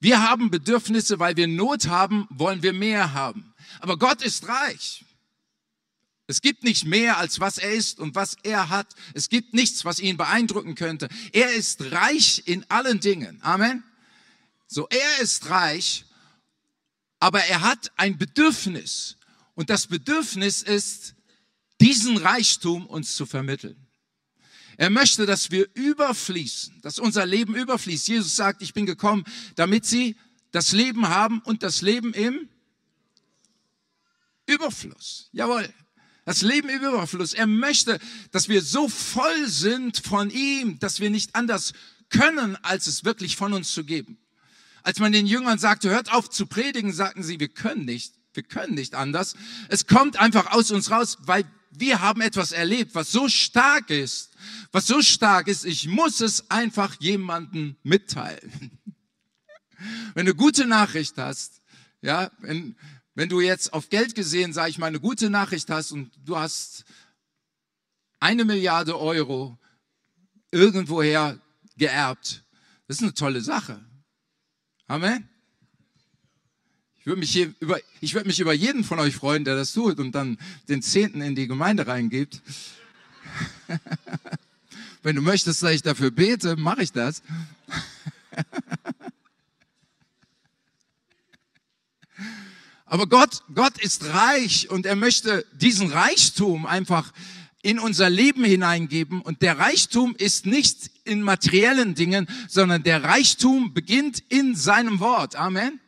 [0.00, 3.54] Wir haben Bedürfnisse, weil wir Not haben, wollen wir mehr haben.
[3.80, 5.04] Aber Gott ist reich.
[6.28, 8.94] Es gibt nicht mehr, als was er ist und was er hat.
[9.14, 11.08] Es gibt nichts, was ihn beeindrucken könnte.
[11.32, 13.40] Er ist reich in allen Dingen.
[13.42, 13.84] Amen.
[14.66, 16.04] So, er ist reich,
[17.20, 19.16] aber er hat ein Bedürfnis.
[19.54, 21.14] Und das Bedürfnis ist,
[21.80, 23.86] diesen Reichtum uns zu vermitteln.
[24.78, 28.08] Er möchte, dass wir überfließen, dass unser Leben überfließt.
[28.08, 30.16] Jesus sagt, ich bin gekommen, damit sie
[30.50, 32.48] das Leben haben und das Leben im
[34.46, 35.28] Überfluss.
[35.32, 35.72] Jawohl.
[36.26, 37.34] Das Leben im Überfluss.
[37.34, 38.00] Er möchte,
[38.32, 41.72] dass wir so voll sind von ihm, dass wir nicht anders
[42.10, 44.18] können, als es wirklich von uns zu geben.
[44.82, 48.42] Als man den Jüngern sagte, hört auf zu predigen, sagten sie, wir können nicht, wir
[48.42, 49.36] können nicht anders.
[49.68, 54.32] Es kommt einfach aus uns raus, weil wir haben etwas erlebt, was so stark ist,
[54.72, 58.72] was so stark ist, ich muss es einfach jemanden mitteilen.
[60.14, 61.62] Wenn du gute Nachricht hast,
[62.00, 62.76] ja, wenn,
[63.16, 66.36] wenn du jetzt auf Geld gesehen, sage ich mal, eine gute Nachricht hast und du
[66.36, 66.84] hast
[68.20, 69.58] eine Milliarde Euro
[70.52, 71.40] irgendwoher
[71.76, 72.44] geerbt,
[72.86, 73.82] das ist eine tolle Sache.
[74.86, 75.28] Amen.
[77.00, 79.72] Ich würde mich, hier über, ich würde mich über jeden von euch freuen, der das
[79.72, 82.42] tut und dann den Zehnten in die Gemeinde reingibt.
[85.02, 87.22] Wenn du möchtest, dass ich dafür bete, mache ich das.
[92.86, 97.12] Aber Gott, Gott ist reich und er möchte diesen Reichtum einfach
[97.62, 99.20] in unser Leben hineingeben.
[99.20, 105.34] Und der Reichtum ist nicht in materiellen Dingen, sondern der Reichtum beginnt in seinem Wort.
[105.34, 105.80] Amen.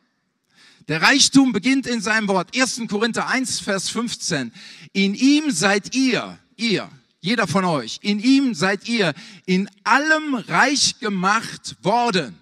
[0.89, 2.53] Der Reichtum beginnt in seinem Wort.
[2.53, 2.81] 1.
[2.89, 4.51] Korinther 1, Vers 15.
[4.91, 6.89] In ihm seid ihr, ihr,
[7.21, 9.13] jeder von euch, in ihm seid ihr
[9.45, 12.35] in allem reich gemacht worden.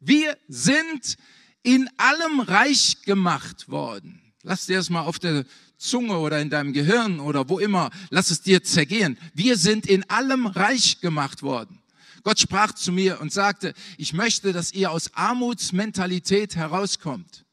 [0.00, 1.16] Wir sind
[1.62, 4.20] in allem reich gemacht worden.
[4.42, 5.44] Lass dir das mal auf der
[5.76, 9.18] Zunge oder in deinem Gehirn oder wo immer, lass es dir zergehen.
[9.34, 11.80] Wir sind in allem reich gemacht worden.
[12.24, 17.44] Gott sprach zu mir und sagte, ich möchte, dass ihr aus Armutsmentalität herauskommt.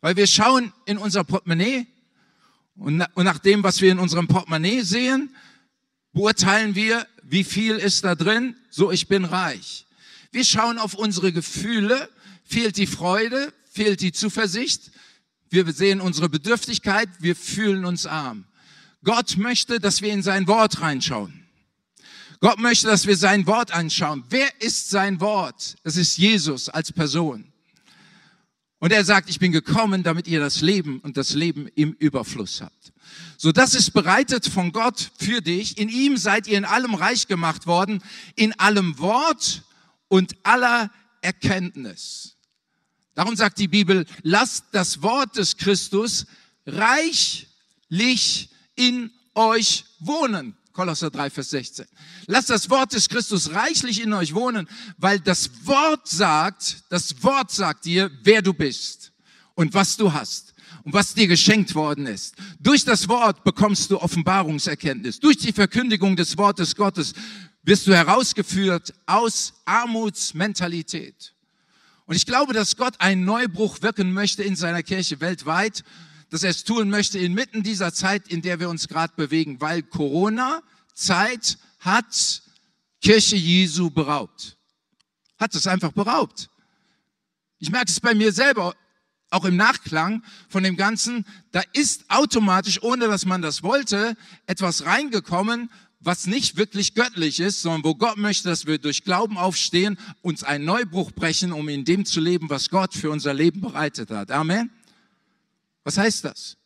[0.00, 1.86] Weil wir schauen in unser Portemonnaie
[2.76, 5.34] und, nach dem, was wir in unserem Portemonnaie sehen,
[6.12, 9.86] beurteilen wir, wie viel ist da drin, so ich bin reich.
[10.32, 12.08] Wir schauen auf unsere Gefühle,
[12.46, 14.90] fehlt die Freude, fehlt die Zuversicht,
[15.50, 18.46] wir sehen unsere Bedürftigkeit, wir fühlen uns arm.
[19.04, 21.46] Gott möchte, dass wir in sein Wort reinschauen.
[22.40, 24.24] Gott möchte, dass wir sein Wort anschauen.
[24.28, 25.76] Wer ist sein Wort?
[25.84, 27.52] Das ist Jesus als Person.
[28.78, 32.60] Und er sagt, ich bin gekommen, damit ihr das Leben und das Leben im Überfluss
[32.60, 32.92] habt.
[33.38, 35.78] So, das ist bereitet von Gott für dich.
[35.78, 38.02] In ihm seid ihr in allem reich gemacht worden,
[38.34, 39.62] in allem Wort
[40.08, 40.90] und aller
[41.22, 42.35] Erkenntnis.
[43.16, 46.26] Darum sagt die Bibel, lasst das Wort des Christus
[46.66, 50.54] reichlich in euch wohnen.
[50.72, 51.86] Kolosser 3, Vers 16.
[52.26, 57.50] Lasst das Wort des Christus reichlich in euch wohnen, weil das Wort sagt, das Wort
[57.50, 59.12] sagt dir, wer du bist
[59.54, 60.52] und was du hast
[60.84, 62.34] und was dir geschenkt worden ist.
[62.60, 65.20] Durch das Wort bekommst du Offenbarungserkenntnis.
[65.20, 67.14] Durch die Verkündigung des Wortes Gottes
[67.62, 71.32] wirst du herausgeführt aus Armutsmentalität.
[72.06, 75.84] Und ich glaube, dass Gott einen Neubruch wirken möchte in seiner Kirche weltweit,
[76.30, 79.82] dass er es tun möchte inmitten dieser Zeit, in der wir uns gerade bewegen, weil
[79.82, 82.42] Corona-Zeit hat
[83.00, 84.56] Kirche Jesu beraubt.
[85.38, 86.48] Hat es einfach beraubt.
[87.58, 88.74] Ich merke es bei mir selber,
[89.30, 94.16] auch im Nachklang von dem Ganzen, da ist automatisch, ohne dass man das wollte,
[94.46, 95.70] etwas reingekommen,
[96.06, 100.44] was nicht wirklich göttlich ist, sondern wo Gott möchte, dass wir durch Glauben aufstehen, uns
[100.44, 104.30] einen Neubruch brechen, um in dem zu leben, was Gott für unser Leben bereitet hat.
[104.30, 104.70] Amen.
[105.82, 106.56] Was heißt das?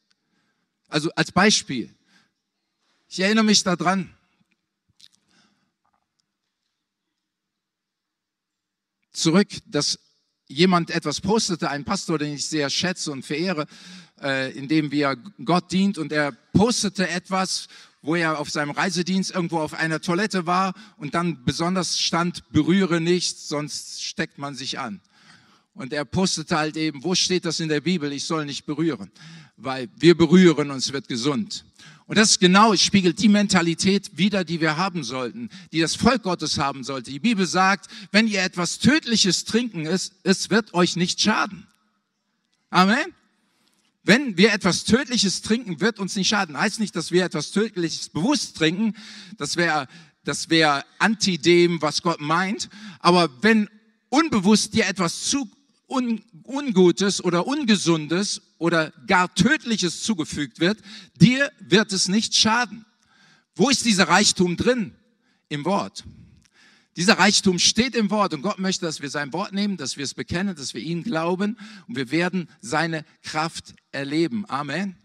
[0.88, 1.94] Also als Beispiel.
[3.08, 4.14] Ich erinnere mich daran,
[9.10, 9.98] zurück, dass
[10.48, 13.66] jemand etwas postete, ein Pastor, den ich sehr schätze und verehre,
[14.20, 17.68] äh, in dem wie er Gott dient und er postete etwas,
[18.02, 23.00] wo er auf seinem Reisedienst irgendwo auf einer Toilette war und dann besonders stand, berühre
[23.00, 25.00] nicht, sonst steckt man sich an.
[25.74, 29.10] Und er postete halt eben, wo steht das in der Bibel, ich soll nicht berühren,
[29.56, 31.64] weil wir berühren und es wird gesund.
[32.06, 36.24] Und das genau, es spiegelt die Mentalität wider, die wir haben sollten, die das Volk
[36.24, 37.12] Gottes haben sollte.
[37.12, 41.68] Die Bibel sagt, wenn ihr etwas Tödliches trinken, ist, es wird euch nicht schaden.
[42.68, 43.14] Amen.
[44.02, 46.58] Wenn wir etwas Tödliches trinken, wird uns nicht schaden.
[46.58, 48.96] Heißt nicht, dass wir etwas Tödliches bewusst trinken.
[49.36, 49.88] Das wäre
[50.24, 52.68] das wäre anti dem, was Gott meint.
[52.98, 53.68] Aber wenn
[54.08, 55.50] unbewusst dir etwas zu
[55.88, 60.78] Un Ungutes oder Ungesundes oder gar Tödliches zugefügt wird,
[61.20, 62.84] dir wird es nicht schaden.
[63.56, 64.94] Wo ist dieser Reichtum drin?
[65.48, 66.04] Im Wort.
[67.00, 70.04] Dieser Reichtum steht im Wort und Gott möchte, dass wir sein Wort nehmen, dass wir
[70.04, 71.58] es bekennen, dass wir ihn glauben
[71.88, 74.44] und wir werden seine Kraft erleben.
[74.50, 74.98] Amen.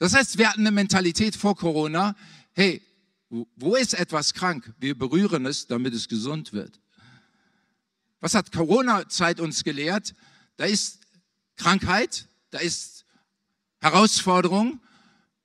[0.00, 2.16] Das heißt, wir hatten eine Mentalität vor Corona,
[2.52, 2.82] hey,
[3.28, 4.74] wo ist etwas krank?
[4.80, 6.80] Wir berühren es, damit es gesund wird.
[8.18, 10.16] Was hat Corona-Zeit uns gelehrt?
[10.56, 10.98] Da ist
[11.54, 13.04] Krankheit, da ist
[13.78, 14.80] Herausforderung.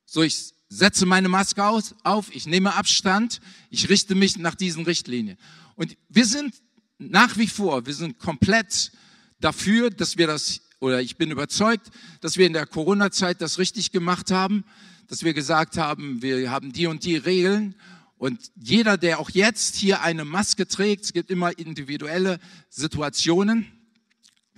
[0.06, 4.86] So, ich setze meine Maske aus, auf, ich nehme Abstand, ich richte mich nach diesen
[4.86, 5.38] Richtlinien.
[5.76, 6.54] Und wir sind
[7.00, 8.92] nach wie vor, wir sind komplett
[9.40, 11.90] dafür, dass wir das, oder ich bin überzeugt,
[12.22, 14.64] dass wir in der Corona-Zeit das richtig gemacht haben,
[15.08, 17.76] dass wir gesagt haben, wir haben die und die Regeln
[18.18, 23.66] und jeder, der auch jetzt hier eine Maske trägt, es gibt immer individuelle Situationen,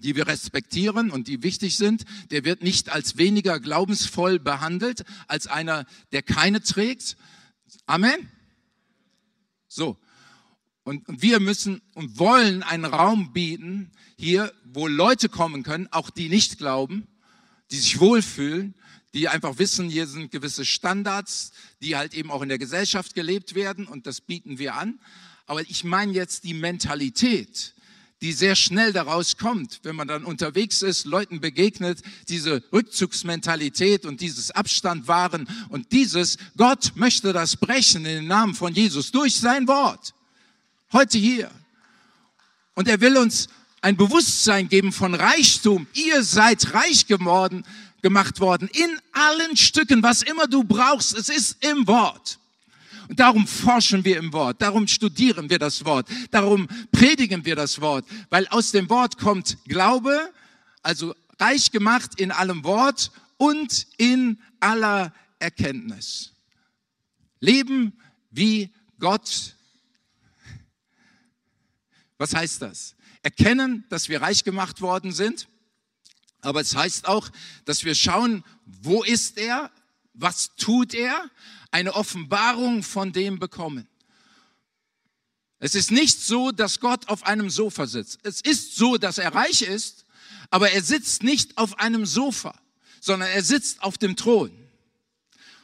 [0.03, 5.47] die wir respektieren und die wichtig sind, der wird nicht als weniger glaubensvoll behandelt als
[5.47, 7.17] einer, der keine trägt.
[7.85, 8.29] Amen.
[9.67, 9.97] So.
[10.83, 16.27] Und wir müssen und wollen einen Raum bieten hier, wo Leute kommen können, auch die
[16.27, 17.07] nicht glauben,
[17.69, 18.73] die sich wohlfühlen,
[19.13, 23.55] die einfach wissen, hier sind gewisse Standards, die halt eben auch in der Gesellschaft gelebt
[23.55, 24.99] werden und das bieten wir an.
[25.45, 27.75] Aber ich meine jetzt die Mentalität,
[28.21, 34.21] die sehr schnell daraus kommt, wenn man dann unterwegs ist, Leuten begegnet, diese Rückzugsmentalität und
[34.21, 39.35] dieses Abstand wahren und dieses, Gott möchte das brechen in den Namen von Jesus durch
[39.35, 40.13] sein Wort.
[40.93, 41.49] Heute hier.
[42.75, 43.47] Und er will uns
[43.81, 45.87] ein Bewusstsein geben von Reichtum.
[45.93, 47.63] Ihr seid reich geworden
[48.01, 48.69] gemacht worden.
[48.73, 52.39] In allen Stücken, was immer du brauchst, es ist im Wort.
[53.11, 57.81] Und darum forschen wir im Wort, darum studieren wir das Wort, darum predigen wir das
[57.81, 60.31] Wort, weil aus dem Wort kommt Glaube,
[60.81, 66.31] also reich gemacht in allem Wort und in aller Erkenntnis.
[67.41, 69.55] Leben wie Gott.
[72.17, 72.95] Was heißt das?
[73.23, 75.49] Erkennen, dass wir reich gemacht worden sind
[76.41, 77.29] aber es heißt auch,
[77.65, 79.71] dass wir schauen, wo ist er?
[80.13, 81.29] Was tut er?
[81.71, 83.87] Eine Offenbarung von dem bekommen.
[85.59, 88.19] Es ist nicht so, dass Gott auf einem Sofa sitzt.
[88.23, 90.05] Es ist so, dass er reich ist,
[90.49, 92.59] aber er sitzt nicht auf einem Sofa,
[92.99, 94.51] sondern er sitzt auf dem Thron.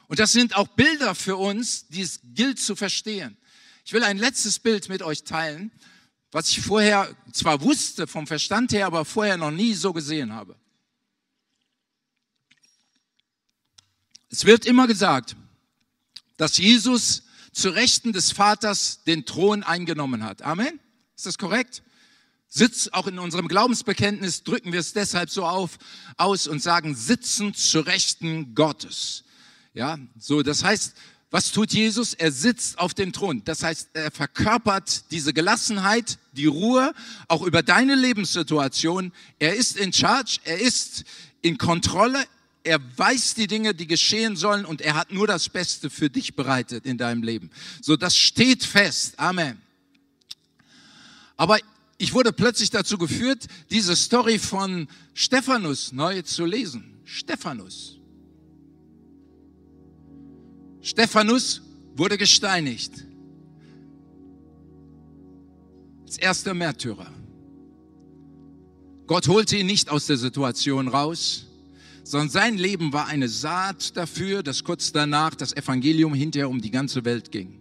[0.08, 3.38] Und das sind auch Bilder für uns, die es gilt zu verstehen.
[3.86, 5.72] Ich will ein letztes Bild mit euch teilen,
[6.32, 10.56] was ich vorher zwar wusste vom Verstand her, aber vorher noch nie so gesehen habe.
[14.30, 15.36] Es wird immer gesagt,
[16.38, 20.42] dass Jesus zu Rechten des Vaters den Thron eingenommen hat.
[20.44, 20.80] Amen?
[21.16, 21.82] Ist das korrekt?
[22.48, 25.78] Sitz, auch in unserem Glaubensbekenntnis drücken wir es deshalb so auf,
[26.16, 29.24] aus und sagen, sitzen zu Rechten Gottes.
[29.74, 30.96] Ja, so, das heißt,
[31.30, 32.14] was tut Jesus?
[32.14, 33.44] Er sitzt auf dem Thron.
[33.44, 36.94] Das heißt, er verkörpert diese Gelassenheit, die Ruhe,
[37.28, 39.12] auch über deine Lebenssituation.
[39.40, 41.04] Er ist in charge, er ist
[41.42, 42.24] in Kontrolle,
[42.68, 46.36] er weiß die Dinge, die geschehen sollen und er hat nur das Beste für dich
[46.36, 47.50] bereitet in deinem Leben.
[47.82, 49.18] So, das steht fest.
[49.18, 49.62] Amen.
[51.38, 51.58] Aber
[51.98, 57.00] ich wurde plötzlich dazu geführt, diese Story von Stephanus neu zu lesen.
[57.06, 57.98] Stephanus.
[60.82, 61.62] Stephanus
[61.96, 62.92] wurde gesteinigt.
[66.06, 67.12] Als erster Märtyrer.
[69.08, 71.47] Gott holte ihn nicht aus der Situation raus,
[72.08, 76.72] sondern sein Leben war eine Saat dafür, dass kurz danach das Evangelium hinterher um die
[76.72, 77.60] ganze Welt ging.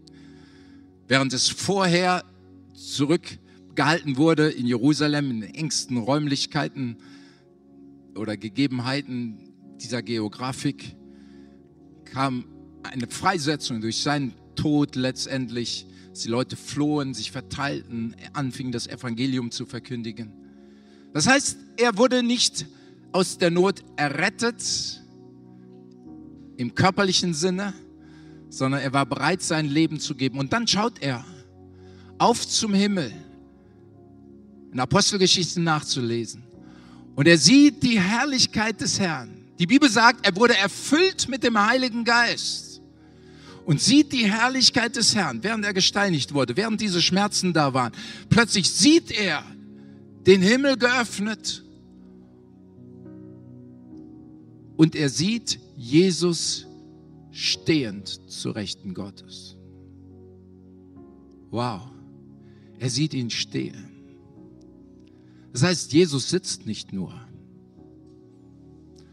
[1.09, 2.24] Während es vorher
[2.72, 6.96] zurückgehalten wurde in Jerusalem, in den engsten Räumlichkeiten
[8.14, 10.94] oder Gegebenheiten dieser Geografik,
[12.04, 12.44] kam
[12.85, 15.88] eine Freisetzung durch seinen Tod letztendlich,
[16.22, 20.30] die Leute flohen, sich verteilten, anfingen das Evangelium zu verkündigen.
[21.12, 22.66] Das heißt, er wurde nicht
[23.16, 24.62] aus der Not errettet
[26.59, 27.72] im körperlichen Sinne,
[28.50, 30.38] sondern er war bereit, sein Leben zu geben.
[30.38, 31.24] Und dann schaut er
[32.18, 33.11] auf zum Himmel,
[34.70, 36.42] in Apostelgeschichten nachzulesen.
[37.14, 39.31] Und er sieht die Herrlichkeit des Herrn.
[39.59, 42.83] Die Bibel sagt, er wurde erfüllt mit dem Heiligen Geist
[43.64, 47.92] und sieht die Herrlichkeit des Herrn, während er gesteinigt wurde, während diese Schmerzen da waren.
[48.29, 49.42] Plötzlich sieht er
[50.26, 51.62] den Himmel geöffnet
[54.76, 56.66] und er sieht Jesus
[57.30, 59.56] stehend zu Rechten Gottes.
[61.50, 61.82] Wow,
[62.78, 63.90] er sieht ihn stehen.
[65.52, 67.14] Das heißt, Jesus sitzt nicht nur.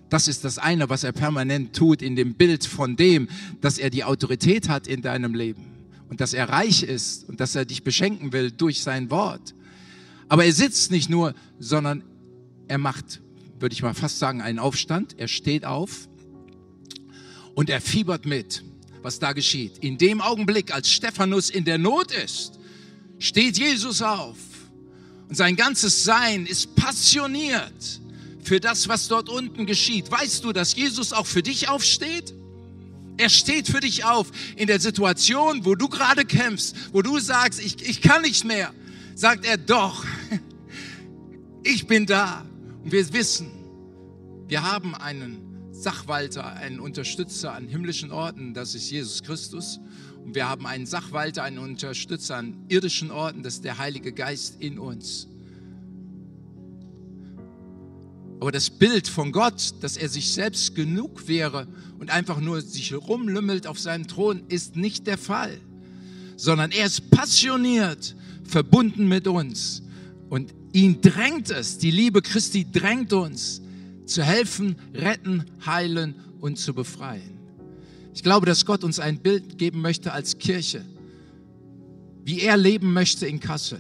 [0.10, 3.28] Das ist das eine, was er permanent tut in dem Bild von dem,
[3.62, 5.74] dass er die Autorität hat in deinem Leben
[6.08, 9.56] und dass er reich ist und dass er dich beschenken will durch sein Wort.
[10.30, 12.04] Aber er sitzt nicht nur, sondern
[12.68, 13.23] er macht
[13.60, 15.16] würde ich mal fast sagen, einen Aufstand.
[15.18, 16.08] Er steht auf
[17.56, 18.64] und er fiebert mit,
[19.02, 19.78] was da geschieht.
[19.80, 22.60] In dem Augenblick, als Stephanus in der Not ist,
[23.20, 24.38] steht Jesus auf
[25.30, 28.02] und sein ganzes Sein ist passioniert
[28.44, 30.12] für das, was dort unten geschieht.
[30.12, 32.34] Weißt du, dass Jesus auch für dich aufsteht?
[33.18, 37.60] Er steht für dich auf in der Situation, wo du gerade kämpfst, wo du sagst,
[37.64, 38.74] ich, ich kann nicht mehr.
[39.16, 40.06] Sagt er doch,
[41.64, 42.46] ich bin da.
[42.84, 43.50] Und wir wissen,
[44.48, 49.80] wir haben einen Sachwalter, einen Unterstützer an himmlischen Orten, das ist Jesus Christus.
[50.24, 54.62] Und wir haben einen Sachwalter, einen Unterstützer an irdischen Orten, das ist der Heilige Geist
[54.62, 55.28] in uns.
[58.42, 61.68] Aber das Bild von Gott, dass er sich selbst genug wäre
[62.00, 65.58] und einfach nur sich rumlümmelt auf seinem Thron, ist nicht der Fall,
[66.36, 69.84] sondern er ist passioniert, verbunden mit uns.
[70.30, 73.62] Und Ihn drängt es, die Liebe Christi drängt uns,
[74.06, 77.40] zu helfen, retten, heilen und zu befreien.
[78.14, 80.84] Ich glaube, dass Gott uns ein Bild geben möchte als Kirche,
[82.26, 83.80] wie er leben möchte in Kassel.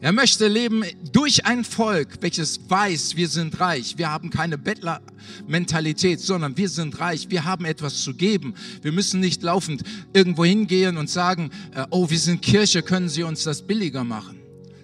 [0.00, 3.96] Er möchte leben durch ein Volk, welches weiß, wir sind reich.
[3.98, 7.30] Wir haben keine Bettlermentalität, sondern wir sind reich.
[7.30, 8.54] Wir haben etwas zu geben.
[8.82, 13.22] Wir müssen nicht laufend irgendwo hingehen und sagen, äh, oh, wir sind Kirche, können Sie
[13.22, 14.40] uns das billiger machen?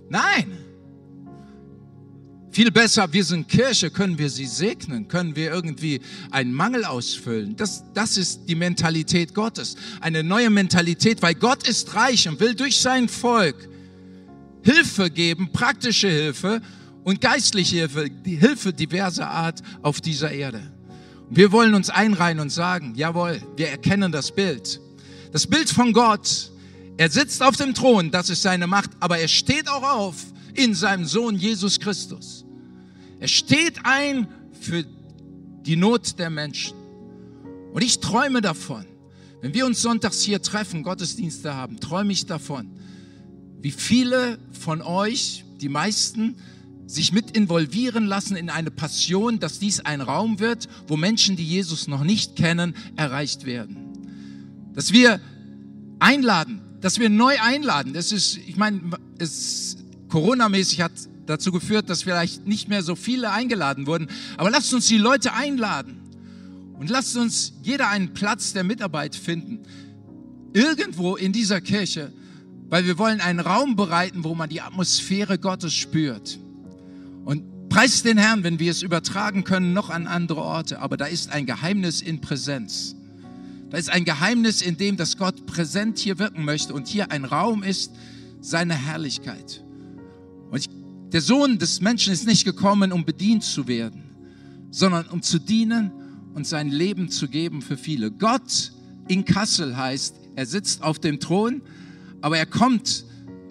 [0.09, 0.57] Nein,
[2.51, 7.57] viel besser, wir sind Kirche, können wir sie segnen, können wir irgendwie einen Mangel ausfüllen.
[7.57, 9.77] Das, das ist die Mentalität Gottes.
[10.01, 13.69] Eine neue Mentalität, weil Gott ist reich und will durch sein Volk
[14.63, 16.61] Hilfe geben, praktische Hilfe
[17.05, 20.61] und geistliche Hilfe, die Hilfe diverser Art auf dieser Erde.
[21.31, 24.81] Wir wollen uns einreihen und sagen, jawohl, wir erkennen das Bild.
[25.33, 26.51] Das Bild von Gott.
[26.97, 30.17] Er sitzt auf dem Thron, das ist seine Macht, aber er steht auch auf
[30.55, 32.45] in seinem Sohn Jesus Christus.
[33.21, 34.29] Er steht ein
[34.61, 34.85] für
[35.63, 36.77] die Not der Menschen.
[37.73, 38.85] Und ich träume davon,
[39.41, 42.71] wenn wir uns sonntags hier treffen, Gottesdienste haben, träume ich davon,
[43.61, 46.37] wie viele von euch, die meisten,
[46.87, 51.45] sich mit involvieren lassen in eine Passion, dass dies ein Raum wird, wo Menschen, die
[51.45, 53.77] Jesus noch nicht kennen, erreicht werden.
[54.75, 55.21] Dass wir
[55.99, 57.93] einladen, dass wir neu einladen.
[57.93, 58.81] Das ist, ich meine,
[59.19, 59.77] es
[60.09, 60.93] Corona-mäßig hat
[61.27, 64.09] dazu geführt, dass vielleicht nicht mehr so viele eingeladen wurden.
[64.37, 66.01] Aber lasst uns die Leute einladen
[66.79, 69.61] und lasst uns jeder einen Platz der Mitarbeit finden.
[70.53, 72.13] Irgendwo in dieser Kirche,
[72.69, 76.39] weil wir wollen einen Raum bereiten, wo man die Atmosphäre Gottes spürt.
[77.25, 80.81] Und preist den Herrn, wenn wir es übertragen können, noch an andere Orte.
[80.81, 82.95] Aber da ist ein Geheimnis in Präsenz.
[83.71, 87.27] Da ist ein Geheimnis in dem, dass Gott präsent hier wirken möchte und hier ein
[87.27, 87.93] Raum ist
[88.41, 89.63] seiner Herrlichkeit.
[90.51, 90.69] Und ich
[91.13, 94.03] der Sohn des Menschen ist nicht gekommen, um bedient zu werden,
[94.71, 95.91] sondern um zu dienen
[96.35, 98.11] und sein Leben zu geben für viele.
[98.11, 98.73] Gott
[99.09, 101.63] in Kassel heißt, er sitzt auf dem Thron,
[102.21, 103.07] aber er kommt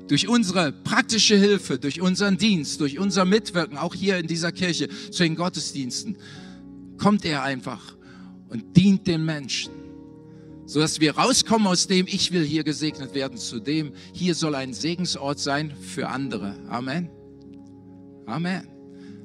[0.08, 4.88] durch unsere praktische Hilfe, durch unseren Dienst, durch unser Mitwirken, auch hier in dieser Kirche
[5.10, 6.16] zu den Gottesdiensten,
[6.98, 7.96] kommt er einfach
[8.50, 9.72] und dient den Menschen,
[10.68, 14.54] so dass wir rauskommen aus dem, ich will hier gesegnet werden, zu dem, hier soll
[14.54, 16.56] ein Segensort sein für andere.
[16.70, 17.10] Amen.
[18.26, 18.68] Amen.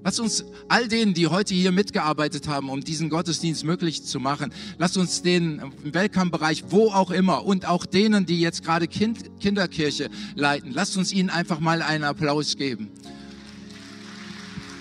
[0.05, 4.53] Lass uns all denen, die heute hier mitgearbeitet haben, um diesen Gottesdienst möglich zu machen,
[4.78, 9.38] lass uns denen im Welcome-Bereich, wo auch immer, und auch denen, die jetzt gerade kind,
[9.40, 12.90] Kinderkirche leiten, lasst uns ihnen einfach mal einen Applaus geben.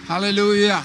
[0.07, 0.83] Halleluja.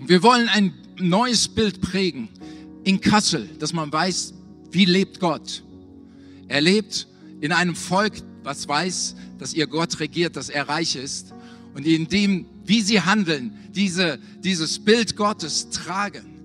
[0.00, 2.28] Wir wollen ein neues Bild prägen
[2.84, 4.32] in Kassel, dass man weiß,
[4.70, 5.64] wie lebt Gott.
[6.46, 7.08] Er lebt
[7.40, 11.34] in einem Volk, was weiß, dass ihr Gott regiert, dass er reich ist
[11.74, 16.38] und in dem, wie sie handeln, diese, dieses Bild Gottes tragen.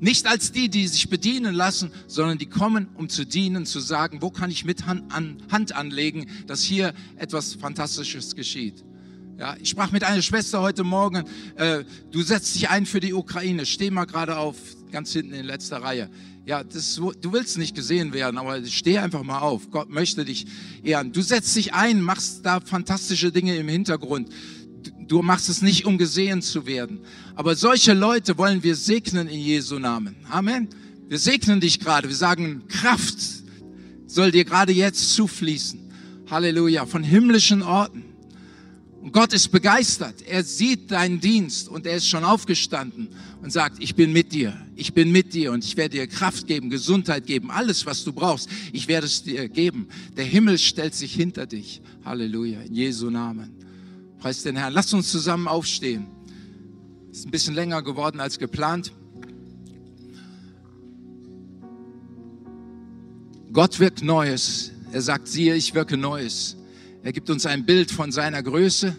[0.00, 4.22] Nicht als die, die sich bedienen lassen, sondern die kommen, um zu dienen, zu sagen,
[4.22, 8.82] wo kann ich mit Hand, an, Hand anlegen, dass hier etwas Fantastisches geschieht.
[9.36, 11.24] Ja, ich sprach mit einer Schwester heute Morgen,
[11.56, 11.82] äh,
[12.12, 14.56] du setzt dich ein für die Ukraine, steh mal gerade auf,
[14.92, 16.08] ganz hinten in letzter Reihe.
[16.46, 19.70] Ja, das, du willst nicht gesehen werden, aber steh einfach mal auf.
[19.70, 20.46] Gott möchte dich
[20.84, 21.12] ehren.
[21.12, 24.28] Du setzt dich ein, machst da fantastische Dinge im Hintergrund.
[25.08, 27.00] Du machst es nicht, um gesehen zu werden.
[27.34, 30.14] Aber solche Leute wollen wir segnen in Jesu Namen.
[30.30, 30.68] Amen.
[31.08, 32.08] Wir segnen dich gerade.
[32.08, 33.18] Wir sagen, Kraft
[34.06, 35.80] soll dir gerade jetzt zufließen.
[36.30, 36.86] Halleluja.
[36.86, 38.13] Von himmlischen Orten.
[39.04, 40.22] Und Gott ist begeistert.
[40.26, 43.08] Er sieht deinen Dienst und er ist schon aufgestanden
[43.42, 44.56] und sagt, ich bin mit dir.
[44.76, 48.14] Ich bin mit dir und ich werde dir Kraft geben, Gesundheit geben, alles, was du
[48.14, 48.48] brauchst.
[48.72, 49.88] Ich werde es dir geben.
[50.16, 51.82] Der Himmel stellt sich hinter dich.
[52.02, 52.62] Halleluja.
[52.62, 53.50] In Jesu Namen.
[54.20, 54.72] Preis den Herrn.
[54.72, 56.06] Lass uns zusammen aufstehen.
[57.12, 58.90] Ist ein bisschen länger geworden als geplant.
[63.52, 64.70] Gott wirkt Neues.
[64.92, 66.56] Er sagt, siehe, ich wirke Neues.
[67.04, 68.96] Er gibt uns ein Bild von seiner Größe.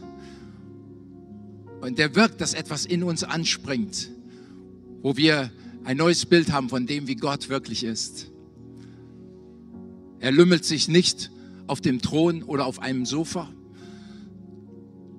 [1.81, 4.11] Und der wirkt, dass etwas in uns anspringt,
[5.01, 5.51] wo wir
[5.83, 8.29] ein neues Bild haben von dem, wie Gott wirklich ist.
[10.19, 11.31] Er lümmelt sich nicht
[11.65, 13.49] auf dem Thron oder auf einem Sofa,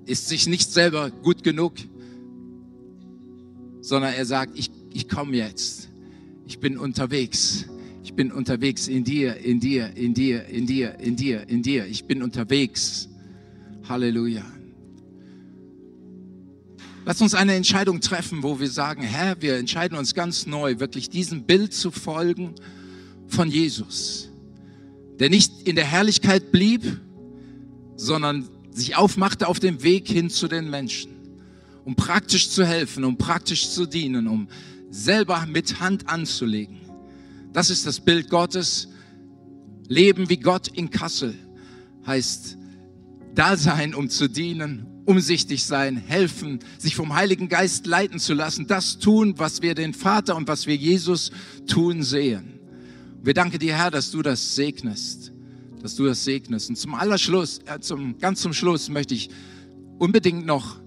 [0.05, 1.75] ist sich nicht selber gut genug,
[3.81, 5.89] sondern er sagt, ich, ich komme jetzt,
[6.47, 7.67] ich bin unterwegs
[8.17, 11.87] bin unterwegs in dir, in dir, in dir, in dir, in dir, in dir.
[11.87, 13.09] Ich bin unterwegs.
[13.89, 14.45] Halleluja.
[17.05, 21.09] Lass uns eine Entscheidung treffen, wo wir sagen, Herr, wir entscheiden uns ganz neu, wirklich
[21.09, 22.55] diesem Bild zu folgen
[23.29, 24.29] von Jesus,
[25.21, 27.01] der nicht in der Herrlichkeit blieb,
[27.95, 31.13] sondern sich aufmachte auf dem Weg hin zu den Menschen,
[31.85, 34.49] um praktisch zu helfen, um praktisch zu dienen, um
[34.91, 36.86] selber mit Hand anzulegen.
[37.57, 38.87] Das ist das Bild Gottes.
[39.89, 41.35] Leben wie Gott in Kassel
[42.07, 42.59] heißt
[43.35, 48.67] da sein, um zu dienen, umsichtig sein, helfen, sich vom Heiligen Geist leiten zu lassen,
[48.67, 51.31] das tun, was wir den Vater und was wir Jesus
[51.67, 52.61] tun sehen.
[53.23, 55.33] Wir danken dir, Herr, dass du das segnest,
[55.81, 56.69] dass du das segnest.
[56.69, 59.31] Und zum Allerschluss, äh, zum, ganz zum Schluss möchte ich
[59.99, 60.79] unbedingt noch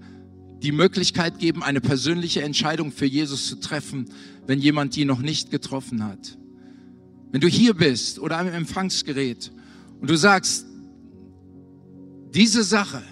[0.62, 4.06] die Möglichkeit geben, eine persönliche Entscheidung für Jesus zu treffen,
[4.46, 6.38] wenn jemand die noch nicht getroffen hat.
[7.32, 9.52] Wenn du hier bist oder am Empfangsgerät
[10.02, 10.66] und du sagst,
[12.34, 13.04] diese Sache,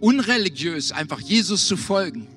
[0.00, 2.28] unreligiös einfach Jesus zu folgen,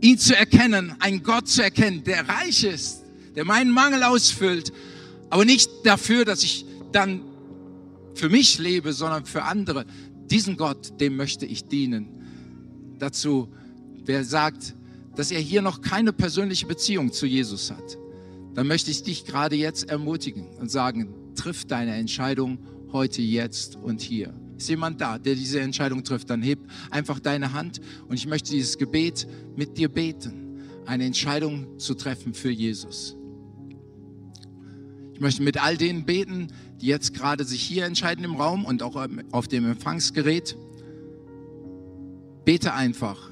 [0.00, 3.04] ihn zu erkennen, einen Gott zu erkennen, der reich ist,
[3.36, 4.72] der meinen Mangel ausfüllt,
[5.30, 7.22] aber nicht dafür, dass ich dann
[8.14, 9.84] für mich lebe, sondern für andere.
[10.26, 12.08] Diesen Gott, dem möchte ich dienen.
[12.98, 13.48] Dazu,
[14.04, 14.74] wer sagt,
[15.14, 17.98] dass er hier noch keine persönliche Beziehung zu Jesus hat
[18.58, 22.58] dann möchte ich dich gerade jetzt ermutigen und sagen, triff deine Entscheidung
[22.90, 24.34] heute, jetzt und hier.
[24.56, 26.58] Ist jemand da, der diese Entscheidung trifft, dann heb
[26.90, 32.34] einfach deine Hand und ich möchte dieses Gebet mit dir beten, eine Entscheidung zu treffen
[32.34, 33.16] für Jesus.
[35.14, 36.48] Ich möchte mit all denen beten,
[36.80, 40.56] die jetzt gerade sich hier entscheiden im Raum und auch auf dem Empfangsgerät.
[42.44, 43.30] Bete einfach,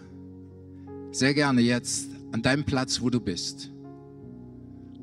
[1.11, 3.73] sehr gerne jetzt an deinem Platz, wo du bist.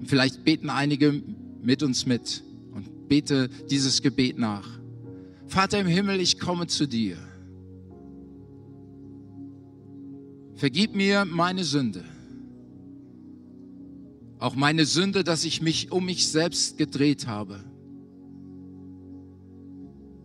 [0.05, 1.23] Vielleicht beten einige
[1.61, 2.43] mit uns mit
[2.73, 4.67] und bete dieses Gebet nach.
[5.47, 7.17] Vater im Himmel, ich komme zu dir.
[10.55, 12.03] Vergib mir meine Sünde.
[14.39, 17.63] Auch meine Sünde, dass ich mich um mich selbst gedreht habe.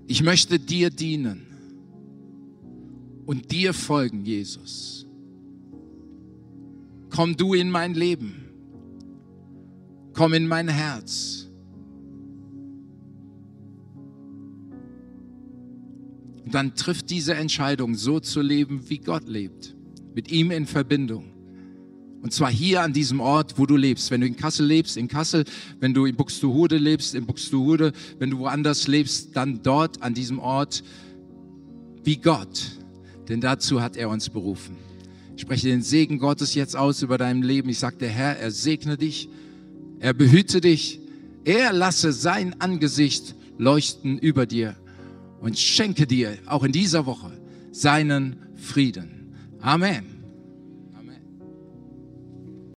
[0.07, 1.47] Ich möchte dir dienen
[3.27, 5.07] und dir folgen, Jesus.
[7.11, 8.48] komm du in mein Leben.
[10.19, 11.47] Komm in mein Herz.
[16.45, 19.77] Und dann trifft diese Entscheidung, so zu leben, wie Gott lebt,
[20.17, 21.27] mit ihm in Verbindung.
[22.21, 24.11] Und zwar hier an diesem Ort, wo du lebst.
[24.11, 25.45] Wenn du in Kassel lebst, in Kassel.
[25.79, 27.93] Wenn du in Buxtehude lebst, in Buxtehude.
[28.19, 30.83] Wenn du woanders lebst, dann dort an diesem Ort
[32.03, 32.73] wie Gott.
[33.29, 34.79] Denn dazu hat er uns berufen.
[35.37, 37.69] Ich spreche den Segen Gottes jetzt aus über deinem Leben.
[37.69, 39.29] Ich sage, der Herr, er segne dich.
[40.01, 41.01] Er behüte dich.
[41.45, 44.77] Er lasse sein Angesicht leuchten über dir
[45.41, 47.33] und schenke dir auch in dieser Woche
[47.73, 49.35] seinen Frieden.
[49.61, 50.08] Amen.